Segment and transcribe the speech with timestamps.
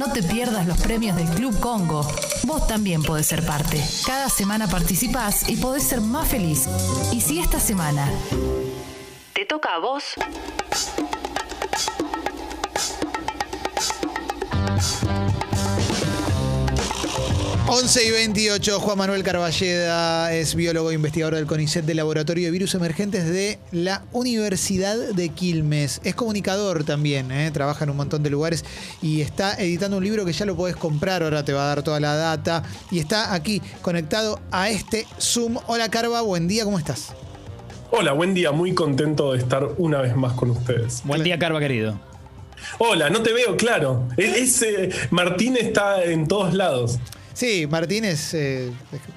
[0.00, 2.00] No te pierdas los premios del Club Congo.
[2.44, 3.84] Vos también podés ser parte.
[4.06, 6.66] Cada semana participás y podés ser más feliz.
[7.12, 8.10] Y si esta semana
[9.34, 10.14] te toca a vos,
[17.72, 22.50] 11 y 28, Juan Manuel Carballeda es biólogo e investigador del CONICET del Laboratorio de
[22.50, 26.00] Virus Emergentes de la Universidad de Quilmes.
[26.02, 27.48] Es comunicador también, ¿eh?
[27.52, 28.64] trabaja en un montón de lugares
[29.00, 31.84] y está editando un libro que ya lo podés comprar, ahora te va a dar
[31.84, 32.64] toda la data.
[32.90, 35.56] Y está aquí conectado a este Zoom.
[35.68, 37.14] Hola Carva, buen día, ¿cómo estás?
[37.92, 41.02] Hola, buen día, muy contento de estar una vez más con ustedes.
[41.04, 42.00] Buen día, Carva, querido.
[42.78, 44.08] Hola, no te veo claro.
[44.16, 46.98] E-, ese Martín está en todos lados.
[47.40, 48.70] Sí, Martín es eh,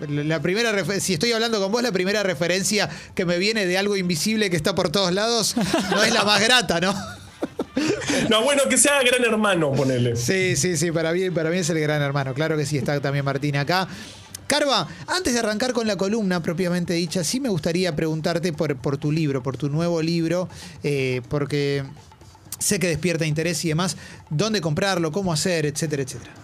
[0.08, 3.98] la primera si estoy hablando con vos, la primera referencia que me viene de algo
[3.98, 5.58] invisible que está por todos lados
[5.92, 6.96] no es la más grata, ¿no?
[8.30, 10.16] No, bueno, que sea gran hermano, ponele.
[10.16, 12.34] Sí, sí, sí, para mí, para mí es el gran hermano.
[12.34, 13.90] Claro que sí, está también Martín acá.
[14.48, 18.98] Carva, antes de arrancar con la columna propiamente dicha, sí me gustaría preguntarte por, por
[18.98, 20.48] tu libro, por tu nuevo libro,
[20.84, 21.84] eh, porque
[22.58, 23.98] sé que despierta interés y demás,
[24.30, 26.43] dónde comprarlo, cómo hacer, etcétera, etcétera.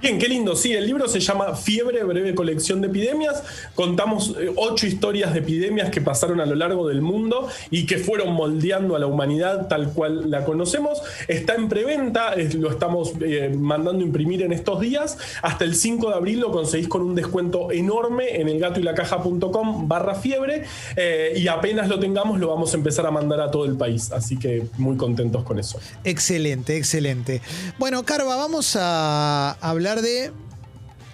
[0.00, 0.54] Bien, qué lindo.
[0.54, 3.42] Sí, el libro se llama Fiebre, breve colección de epidemias.
[3.74, 7.98] Contamos eh, ocho historias de epidemias que pasaron a lo largo del mundo y que
[7.98, 11.02] fueron moldeando a la humanidad tal cual la conocemos.
[11.26, 15.18] Está en preventa, lo estamos eh, mandando imprimir en estos días.
[15.42, 20.62] Hasta el 5 de abril lo conseguís con un descuento enorme en elgatoylacaja.com barra fiebre
[20.94, 24.12] eh, y apenas lo tengamos lo vamos a empezar a mandar a todo el país.
[24.12, 25.80] Así que muy contentos con eso.
[26.04, 27.40] Excelente, excelente.
[27.78, 30.32] Bueno, Carva, vamos a hablar de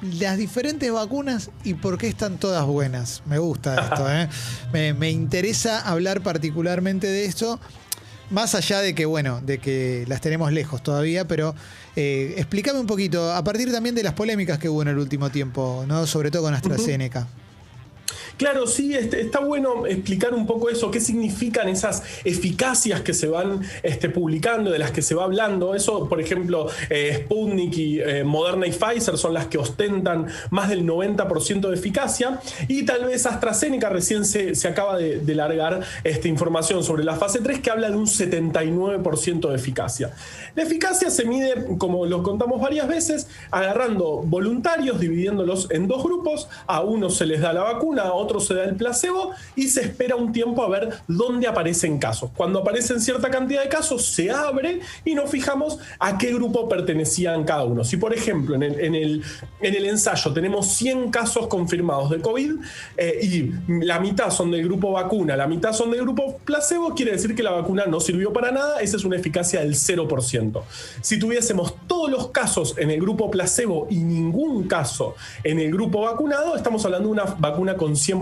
[0.02, 3.22] las diferentes vacunas y por qué están todas buenas.
[3.26, 4.06] Me gusta esto,
[4.72, 4.94] ¿eh?
[4.94, 7.58] me, interesa hablar particularmente de esto,
[8.30, 11.54] más allá de que, bueno, de que las tenemos lejos todavía, pero
[11.96, 15.30] eh, explícame un poquito, a partir también de las polémicas que hubo en el último
[15.30, 16.06] tiempo, ¿no?
[16.06, 17.26] Sobre todo con AstraZeneca.
[18.36, 23.28] Claro, sí, este, está bueno explicar un poco eso, qué significan esas eficacias que se
[23.28, 25.74] van este, publicando, de las que se va hablando.
[25.74, 30.68] Eso, por ejemplo, eh, Sputnik y eh, Moderna y Pfizer son las que ostentan más
[30.68, 32.40] del 90% de eficacia.
[32.66, 37.60] Y tal vez AstraZeneca recién se, acaba de, largar esta información sobre la fase 3
[37.60, 40.12] que habla de un 79% de eficacia.
[40.54, 46.48] La eficacia se mide, como lo contamos varias veces, agarrando voluntarios, dividiéndolos en dos grupos.
[46.66, 49.82] A uno se les da la vacuna, a otro se da el placebo y se
[49.82, 52.30] espera un tiempo a ver dónde aparecen casos.
[52.36, 57.44] Cuando aparecen cierta cantidad de casos, se abre y nos fijamos a qué grupo pertenecían
[57.44, 57.84] cada uno.
[57.84, 59.22] Si, por ejemplo, en el, en el,
[59.60, 62.52] en el ensayo tenemos 100 casos confirmados de COVID
[62.96, 63.52] eh, y
[63.84, 67.42] la mitad son del grupo vacuna, la mitad son del grupo placebo, quiere decir que
[67.42, 70.62] la vacuna no sirvió para nada, esa es una eficacia del 0%.
[71.00, 76.02] Si tuviésemos todos los casos en el grupo placebo y ningún caso en el grupo
[76.02, 78.13] vacunado, estamos hablando de una vacuna con 100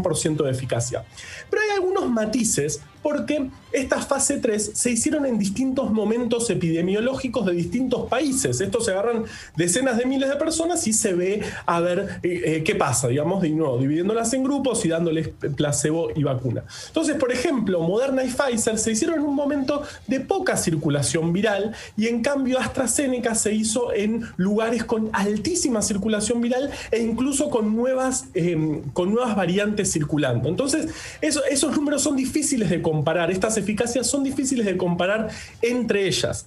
[0.45, 1.05] de eficacia.
[1.51, 7.53] Pero hay algunos matices porque esta fase 3 se hicieron en distintos momentos epidemiológicos de
[7.53, 8.61] distintos países.
[8.61, 9.25] Estos se agarran
[9.57, 13.43] decenas de miles de personas y se ve a ver eh, eh, qué pasa, digamos,
[13.43, 16.65] de nuevo, dividiéndolas en grupos y dándoles placebo y vacuna.
[16.89, 21.75] Entonces, por ejemplo, Moderna y Pfizer se hicieron en un momento de poca circulación viral
[21.97, 27.75] y en cambio AstraZeneca se hizo en lugares con altísima circulación viral e incluso con
[27.75, 30.49] nuevas, em, con nuevas variantes circulando.
[30.49, 30.89] Entonces,
[31.21, 35.31] esos números son difíciles de comparar, estas eficacias son difíciles de comparar
[35.63, 36.45] entre ellas.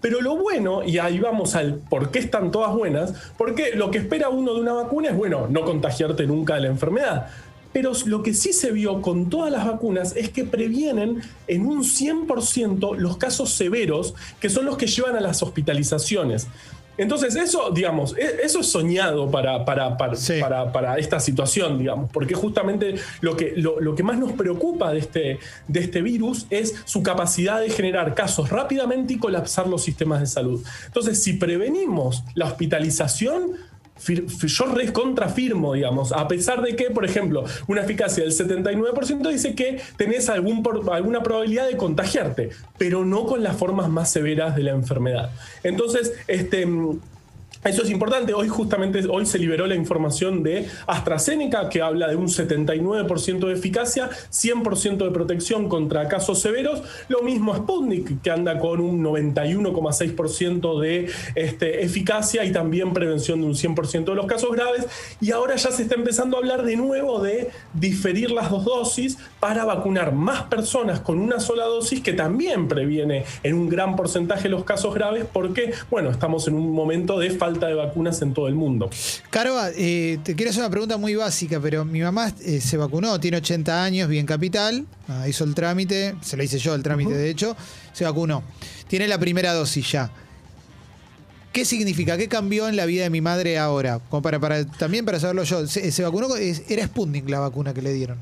[0.00, 3.98] Pero lo bueno, y ahí vamos al por qué están todas buenas, porque lo que
[3.98, 7.26] espera uno de una vacuna es, bueno, no contagiarte nunca de la enfermedad.
[7.72, 11.82] Pero lo que sí se vio con todas las vacunas es que previenen en un
[11.82, 16.46] 100% los casos severos, que son los que llevan a las hospitalizaciones.
[16.98, 22.96] Entonces, eso, digamos, e, eso es soñado para, para, para, esta situación, digamos, porque justamente
[23.20, 25.38] lo que, lo, que más nos preocupa de este,
[25.68, 30.26] de este virus es su capacidad de generar casos rápidamente y colapsar los sistemas de
[30.26, 30.62] salud.
[30.86, 33.52] Entonces, si prevenimos la hospitalización,
[34.06, 39.80] yo recontrafirmo, digamos, a pesar de que, por ejemplo, una eficacia del 79% dice que
[39.96, 45.30] tenés alguna probabilidad de contagiarte, pero no con las formas más severas de la enfermedad.
[45.62, 46.66] Entonces, este,
[47.64, 48.34] eso es importante.
[48.34, 53.52] Hoy justamente hoy se liberó la información de AstraZeneca que habla de un 79% de
[53.52, 56.82] eficacia, 100% de protección contra casos severos.
[57.08, 63.48] Lo mismo Sputnik que anda con un 91,6% de este, eficacia y también prevención de
[63.48, 64.86] un 100% de los casos graves.
[65.20, 69.18] Y ahora ya se está empezando a hablar de nuevo de diferir las dos dosis
[69.40, 74.48] para vacunar más personas con una sola dosis que también previene en un gran porcentaje
[74.48, 78.48] los casos graves porque, bueno, estamos en un momento de falta de vacunas en todo
[78.48, 78.90] el mundo.
[79.30, 83.18] Carva, eh, te quiero hacer una pregunta muy básica, pero mi mamá eh, se vacunó,
[83.20, 87.14] tiene 80 años, bien capital, ah, hizo el trámite, se lo hice yo el trámite
[87.14, 87.56] de hecho,
[87.92, 88.42] se vacunó.
[88.88, 90.10] Tiene la primera dosis ya.
[91.52, 92.16] ¿Qué significa?
[92.18, 94.00] ¿Qué cambió en la vida de mi madre ahora?
[94.10, 95.66] Como para, para, también para saberlo yo.
[95.66, 98.18] Se, vacunó, era Sputnik la vacuna que le dieron.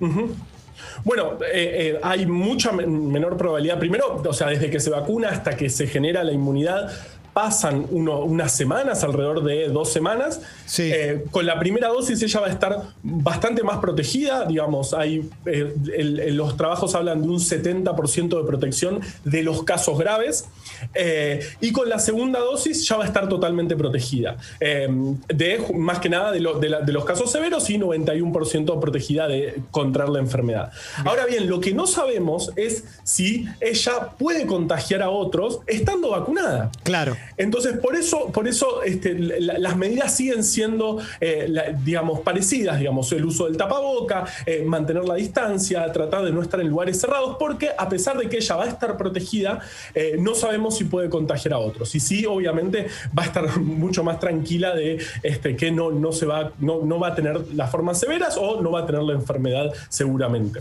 [1.05, 3.79] Bueno, eh, hay mucha menor probabilidad.
[3.79, 6.91] Primero, o sea, desde que se vacuna hasta que se genera la inmunidad,
[7.37, 10.41] pasan unas semanas, alrededor de dos semanas.
[10.79, 16.31] Eh, con la primera dosis ella va a estar bastante más protegida, digamos, hay, eh,
[16.33, 20.47] los trabajos hablan de un 70% de protección de los casos graves,
[20.94, 26.09] eh, y con la segunda dosis ya va a estar totalmente protegida, de, más que
[26.09, 30.73] nada de, los casos severos y 91% protegida de contraer la enfermedad.
[31.05, 36.71] Ahora bien, lo que no sabemos es si ella puede contagiar a otros estando vacunada.
[36.82, 37.15] Claro.
[37.37, 43.25] Entonces, por eso, por eso este, las medidas siguen siendo, eh, digamos, parecidas, digamos, el
[43.25, 47.70] uso del tapaboca, eh, mantener la distancia, tratar de no estar en lugares cerrados, porque
[47.76, 49.61] a pesar de que ella va a estar protegida,
[49.94, 51.94] eh, no sabemos si puede contagiar a otros.
[51.94, 52.87] Y sí, obviamente,
[53.17, 56.99] va a estar mucho más tranquila de este, que no, no, se va, no, no
[56.99, 60.61] va a tener las formas severas o no va a tener la enfermedad seguramente.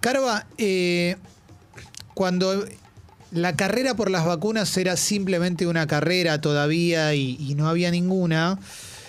[0.00, 0.46] Carva,
[2.14, 2.64] cuando
[3.32, 8.58] la carrera por las vacunas era simplemente una carrera todavía y, no había ninguna,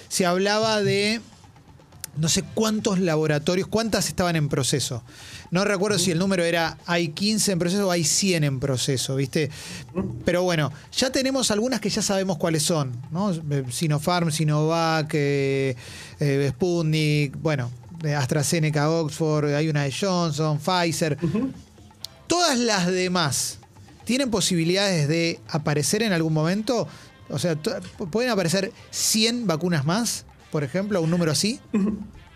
[0.08, 1.22] se hablaba de
[2.16, 5.04] no sé cuántos laboratorios, cuántas estaban en proceso.
[5.52, 9.16] No recuerdo si el número era hay 15 en proceso o hay 100 en proceso,
[9.16, 9.50] ¿viste?
[10.24, 13.34] Pero bueno, ya tenemos algunas que ya sabemos cuáles son, ¿no?
[13.70, 15.76] Sinopharm, Sinovac, eh,
[16.20, 17.72] eh, Sputnik, bueno,
[18.16, 21.18] AstraZeneca, Oxford, hay una de Johnson, Pfizer.
[22.28, 23.60] Todas las demás
[24.06, 26.88] ¿tienen posibilidades de aparecer en algún momento?
[27.30, 31.60] O sea, ¿pueden aparecer 100 vacunas más, por ejemplo, un número así?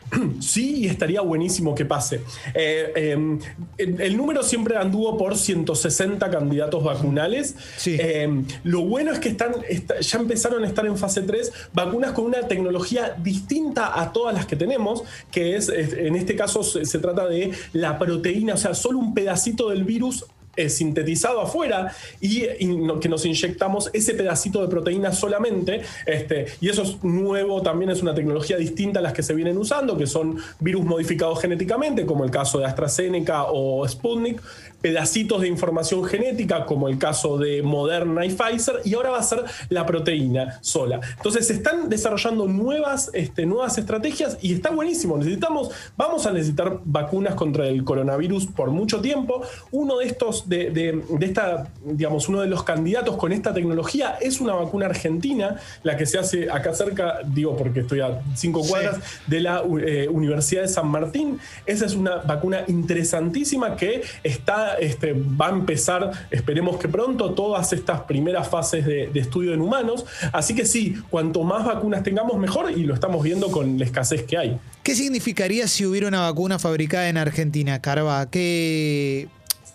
[0.40, 2.22] Sí, y estaría buenísimo que pase.
[2.54, 3.40] Eh, em,
[3.78, 7.56] el número siempre anduvo por 160 candidatos vacunales.
[7.86, 9.56] Em, lo bueno es que están,
[10.00, 14.46] ya empezaron a estar en fase 3 vacunas con una tecnología distinta a todas las
[14.46, 19.00] que tenemos, que es, en este caso se trata de la proteína, o sea, solo
[19.00, 20.26] un pedacito del virus
[20.70, 22.48] sintetizado afuera y,
[23.02, 25.82] que nos inyectamos ese pedacito de proteína solamente.
[26.06, 29.58] Este, y eso es nuevo, también es una tecnología distinta a las que se vienen
[29.58, 34.42] usando, que son virus modificados genéticamente, como el caso de AstraZeneca o Sputnik,
[34.82, 39.24] pedacitos de información genética, como el caso de Moderna y Pfizer, y ahora va a
[39.24, 41.00] ser la proteína sola.
[41.18, 45.18] Entonces se están desarrollando nuevas, este, nuevas estrategias y está buenísimo.
[45.18, 49.42] Necesitamos, vamos a necesitar vacunas contra el coronavirus por mucho tiempo.
[49.72, 54.40] Uno de estos, de, de, esta, digamos, uno de los candidatos con esta tecnología es
[54.40, 59.00] una vacuna argentina, la que se hace acá cerca, digo porque estoy a cinco cuadras,
[59.28, 61.40] de la eh, Universidad de San Martín.
[61.66, 67.74] Esa es una vacuna interesantísima que está este, va a empezar, esperemos que pronto, todas
[67.74, 70.06] estas primeras fases de, estudio en humanos.
[70.32, 74.24] Así que sí, cuanto más vacunas tengamos, mejor, y lo estamos viendo con la escasez
[74.24, 74.60] que hay.
[74.84, 78.30] ¿Qué significaría si hubiera una vacuna fabricada en Argentina, Carva?
[78.30, 79.28] ¿Qué...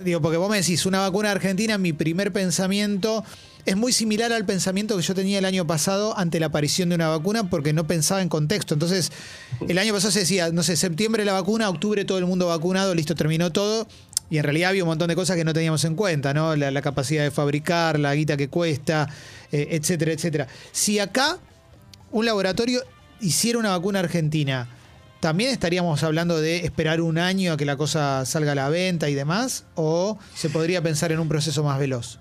[0.04, 3.25] Digo, porque vos me decís, una vacuna argentina, mi primer pensamiento
[3.64, 6.96] es muy similar al pensamiento que yo tenía el año pasado ante la aparición de
[6.96, 8.74] una vacuna porque no pensaba en contexto.
[8.74, 9.12] Entonces,
[9.69, 12.94] el año pasado se decía, no sé, septiembre la vacuna, octubre todo el mundo vacunado,
[12.94, 13.86] listo, terminó todo.
[14.31, 16.56] Y en realidad había un montón de cosas que no teníamos en cuenta, ¿no?
[16.56, 19.08] La, capacidad de fabricar, la guita que cuesta,
[19.53, 20.48] eh, etcétera, etcétera.
[20.72, 21.38] Si acá
[22.10, 22.82] un laboratorio
[23.20, 24.69] hiciera una vacuna argentina,
[25.22, 29.08] ¿también estaríamos hablando de esperar un año a que la cosa salga a la venta
[29.08, 29.64] y demás?
[29.76, 32.19] ¿O se podría pensar en un proceso más veloz?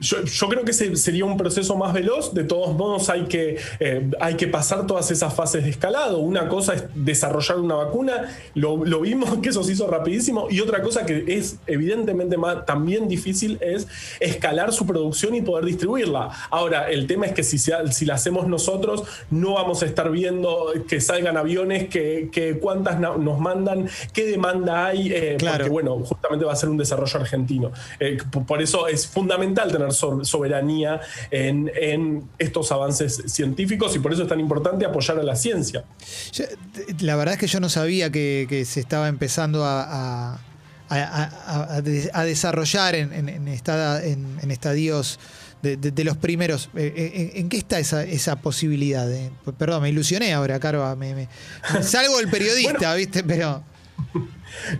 [0.00, 2.34] Yo, creo que sería un proceso más veloz.
[2.34, 6.18] De todos modos, hay que, eh, hay que pasar todas esas fases de escalado.
[6.18, 10.82] Una cosa es desarrollar una vacuna, lo, vimos que eso se hizo rapidísimo, y otra
[10.82, 13.86] cosa que es evidentemente más, también difícil es
[14.20, 16.30] escalar su producción y poder distribuirla.
[16.50, 20.72] Ahora, el tema es que si, si la hacemos nosotros, no vamos a estar viendo
[20.88, 26.44] que salgan aviones, que, que cuántas nos mandan, qué demanda hay, eh, porque bueno, justamente
[26.44, 27.70] va a ser un desarrollo argentino.
[28.00, 34.28] Eh, por eso es fundamental tener soberanía en, estos avances científicos y por eso es
[34.28, 35.84] tan importante apoyar a la ciencia.
[37.00, 40.40] la verdad es que yo no sabía que, se estaba empezando a,
[42.24, 45.18] desarrollar en, en, estadios
[45.72, 46.68] de, los primeros.
[46.74, 49.08] Eh, eh, ¿En, qué está esa, esa posibilidad?
[49.58, 50.94] Perdón, me ilusioné ahora, Carva.
[50.96, 51.28] Me,
[51.82, 53.24] salgo el periodista, ¿viste?
[53.24, 53.62] Pero.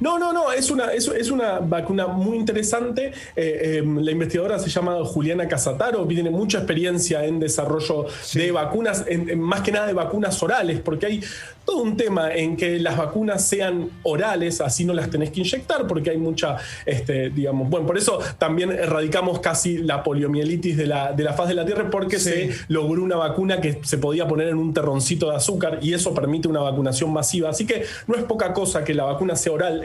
[0.01, 3.13] No, no, no, es una, es, es una vacuna muy interesante.
[3.37, 9.05] Eh, em, la investigadora se llama Juliana Casataro, tiene mucha experiencia en desarrollo de vacunas,
[9.37, 11.21] más que nada de vacunas orales, porque hay
[11.65, 15.87] todo un tema en que las vacunas sean orales, así no las tenés que inyectar,
[15.87, 21.13] porque hay mucha, este, digamos, bueno, por eso también erradicamos casi la poliomielitis de la,
[21.13, 24.49] de la faz de la Tierra, porque se logró una vacuna que se podía poner
[24.49, 27.51] en un terroncito de azúcar y eso permite una vacunación masiva.
[27.51, 29.85] Así que no es poca cosa que la vacuna sea oral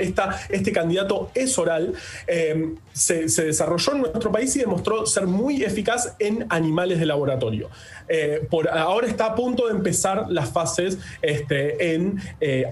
[0.49, 1.93] este candidato es oral,
[2.27, 7.69] eh, se, desarrolló en nuestro país y demostró ser muy eficaz en animales de laboratorio.
[8.07, 12.65] Eh, por, ahora está a punto de empezar las fases este, en eh,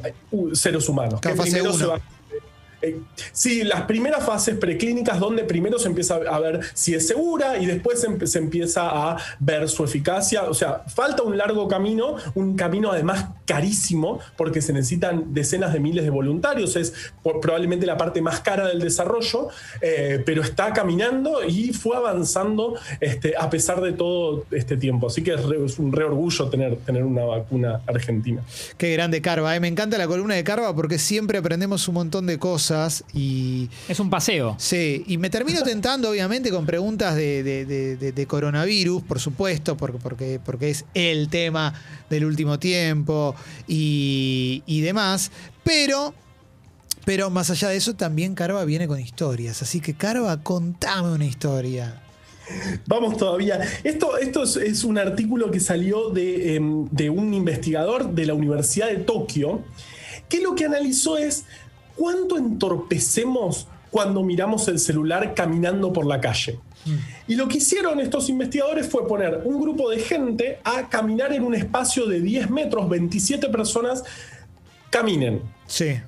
[0.54, 1.22] seres humanos.
[2.82, 3.00] Eh,
[3.32, 7.66] sí, las primeras fases preclínicas donde primero se empieza a ver si es segura y
[7.66, 10.44] después se, empieza a ver su eficacia.
[10.44, 15.80] O sea, falta un largo camino, un camino además carísimo porque se necesitan decenas de
[15.80, 16.76] miles de voluntarios.
[16.76, 16.94] Es
[17.24, 19.50] probablemente la parte más cara del desarrollo,
[19.82, 25.08] eh, pero está caminando y fue avanzando este, a pesar de todo este tiempo.
[25.08, 28.44] Así que es, un re orgullo tener, tener una vacuna argentina.
[28.78, 29.56] Qué grande Carva.
[29.56, 29.60] Eh.
[29.60, 32.67] Me encanta la columna de Carva porque siempre aprendemos un montón de cosas
[33.14, 33.70] y...
[33.88, 34.56] Es un paseo.
[34.58, 40.70] Sí, y me termino tentando obviamente con preguntas de, coronavirus, por supuesto, porque, porque, porque
[40.70, 41.74] es el tema
[42.10, 43.36] del último tiempo
[43.68, 45.32] y, demás,
[45.64, 46.14] pero...
[47.06, 49.62] Pero más allá de eso, también Carva viene con historias.
[49.62, 52.02] Así que, Carva, contame una historia.
[52.86, 53.62] Vamos todavía.
[53.86, 58.88] Esto, esto es, un artículo que salió de, em, de, un investigador de la Universidad
[58.88, 59.64] de Tokio,
[60.28, 61.46] que lo que analizó es
[61.98, 66.60] ¿cuánto entorpecemos cuando miramos el celular caminando por la calle?
[67.28, 71.44] Y lo que hicieron estos investigadores fue poner un grupo de gente a caminar en
[71.44, 74.04] un espacio de 10 metros, 27 personas
[74.90, 75.42] caminen.
[75.66, 76.00] Sí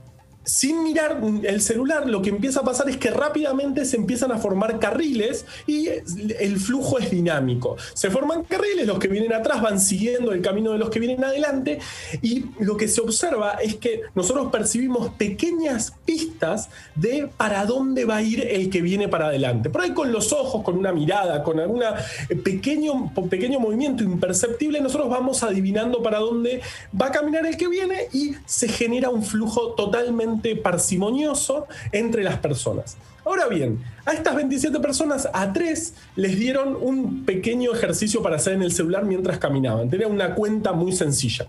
[0.50, 4.40] sin mirar el celular, lo que empieza a pasar es que rápidamente se empiezan a
[4.40, 7.78] formar carriles y el flujo es dinámico.
[7.94, 11.24] Se forman carriles, los que vienen atrás van siguiendo el camino de los que vienen
[11.24, 11.80] adelante
[12.24, 18.18] y lo que se observa es que nosotros percibimos pequeñas pistas de para dónde va
[18.18, 19.70] a ir el que viene para adelante.
[19.70, 24.82] Por ahí con los ojos, con una mirada, con algún eh, pequeño, pequeño movimiento imperceptible,
[24.82, 26.62] nosotros vamos adivinando para dónde
[27.00, 32.40] va a caminar el que viene y se genera un flujo totalmente parsimonioso entre las
[32.40, 32.98] personas.
[33.26, 38.54] Ahora bien, a estas 27 personas, a tres les dieron un pequeño ejercicio para hacer
[38.54, 39.90] en el celular mientras caminaban.
[39.90, 41.48] Tenía una cuenta muy sencilla.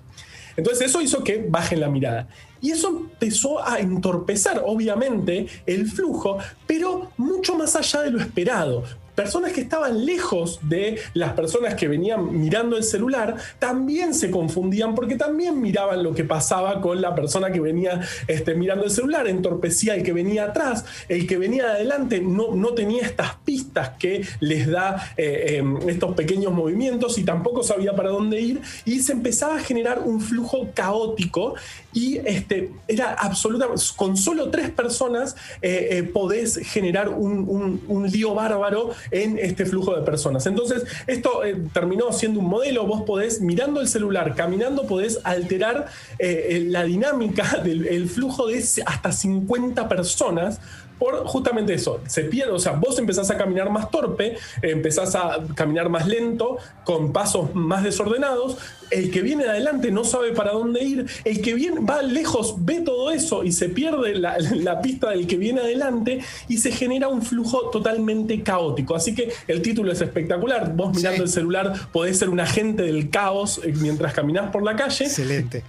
[0.56, 2.28] Entonces eso hizo que bajen la mirada.
[2.60, 8.84] Y eso empezó a entorpecer, obviamente, el flujo, pero mucho más allá de lo esperado
[9.14, 14.94] personas que estaban lejos de las personas que venían mirando el celular también se confundían
[14.94, 19.26] porque también miraban lo que pasaba con la persona que venía este, mirando el celular,
[19.26, 24.26] entorpecía el que venía atrás, el que venía adelante no, no tenía estas pistas que
[24.40, 28.60] les da eh, em, estos pequeños movimientos y tampoco sabía para dónde ir.
[28.84, 31.54] Y se empezaba a generar un flujo caótico
[31.92, 38.34] y este, era absolutamente, con solo tres personas eh, eh, podés generar un, un lío
[38.34, 40.46] bárbaro en este flujo de personas.
[40.46, 45.86] Entonces, esto eh, terminó siendo un modelo, vos podés, mirando el celular, caminando, podés alterar
[46.18, 50.60] la dinámica del flujo de hasta 50 personas
[51.00, 55.38] por justamente eso, se pierde, o sea, vos empezás a caminar más torpe, empezás a
[55.54, 58.58] caminar más lento, con pasos más desordenados,
[58.90, 62.80] el que viene adelante no sabe para dónde ir, el que viene, va lejos ve
[62.80, 67.22] todo eso y se pierde la, pista del que viene adelante y se genera un
[67.22, 68.94] flujo totalmente caótico.
[68.94, 73.10] Así que el título es espectacular, vos mirando el celular podés ser un agente del
[73.10, 75.04] caos eh, mientras caminás por la calle.
[75.04, 75.64] Excelente.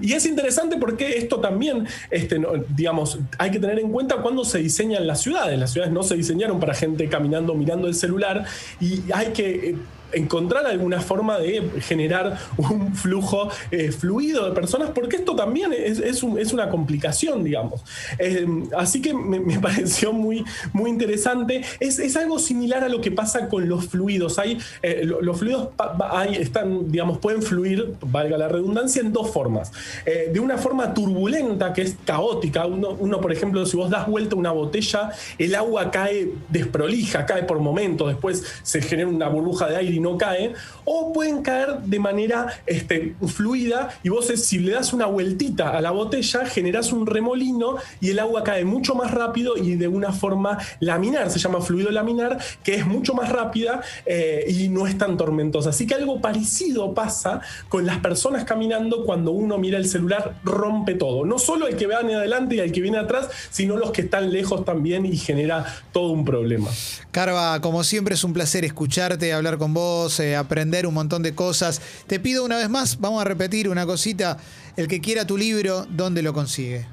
[0.00, 2.40] Y es interesante porque esto también, este,
[2.76, 5.58] digamos, hay que tener en cuenta cuando se diseñan las ciudades.
[5.58, 8.44] Las ciudades no se diseñaron para gente caminando, mirando el celular
[8.80, 9.76] y hay que eh,
[10.12, 16.22] encontrar alguna forma de generar un flujo eh, fluido de personas, porque esto también es,
[16.22, 17.82] una complicación, digamos.
[18.18, 18.46] Eh,
[18.76, 21.62] así que me, pareció muy, muy interesante.
[21.80, 24.38] Es, algo similar a lo que pasa con los fluidos.
[24.38, 25.68] Hay, eh, los fluidos
[26.10, 29.70] hay, están, digamos, pueden fluir, valga la redundancia, en dos formas.
[30.04, 32.66] de una forma turbulenta, que es caótica.
[32.66, 37.44] Uno, uno, por ejemplo, si vos das vuelta una botella, el agua cae desprolija, cae
[37.44, 41.78] por momentos, después se genera una burbuja de aire y no cae, o pueden caer
[41.80, 46.92] de manera este, fluida y vos si le das una vueltita a la botella generás
[46.92, 51.38] un remolino y el agua cae mucho más rápido y de una forma laminar, se
[51.38, 55.70] llama fluido laminar, que es mucho más rápida eh, y no es tan tormentosa.
[55.70, 60.94] Así que algo parecido pasa con las personas caminando cuando uno mira el celular, rompe
[60.94, 61.24] todo.
[61.24, 64.32] No solo el que viene adelante y el que viene atrás, sino los que están
[64.32, 66.68] lejos también y genera todo un problema.
[67.10, 69.87] Carva, como siempre es un placer escucharte, hablar con vos,
[70.20, 71.80] eh, aprender un montón de cosas.
[72.06, 74.38] Te pido una vez más, vamos a repetir una cosita,
[74.76, 76.86] el que quiera tu libro, ¿dónde lo consigue?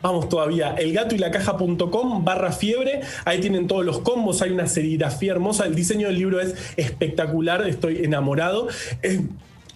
[0.00, 5.74] Vamos todavía, elgatoylacaja.com barra fiebre, ahí tienen todos los combos, hay una serigrafía hermosa, el
[5.74, 8.68] diseño del libro es espectacular, estoy enamorado.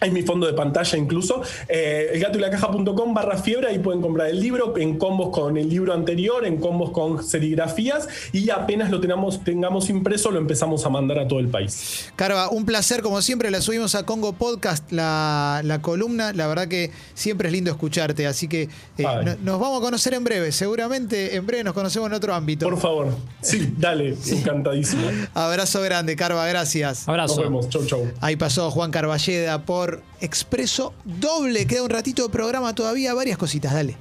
[0.03, 1.43] Hay mi fondo de pantalla incluso.
[1.69, 6.45] Eh, elgatoylacaja.com barra fiebre, ahí pueden comprar el libro en combos con el libro anterior,
[6.45, 11.29] en combos con serigrafías y apenas lo tengamos, tengamos impreso lo empezamos a mandar a
[11.29, 12.11] todo el país.
[12.17, 16.91] Carva, un placer como siempre, la subimos a Congo Podcast, la, columna, la verdad que
[17.15, 18.69] siempre es lindo escucharte, así que
[18.99, 22.69] eh, nos vamos a conocer en breve, seguramente en breve nos conocemos en otro ámbito.
[22.69, 25.03] Por favor, sí, dale, encantadísimo.
[25.33, 27.09] Abrazo grande, Carva, gracias.
[27.09, 27.37] Abrazo.
[27.37, 28.11] Nos vemos, chau chau.
[28.21, 31.67] Ahí pasó Juan Carballeda por Expreso Doble.
[31.67, 33.97] Queda un ratito de programa todavía, varias cositas, dale.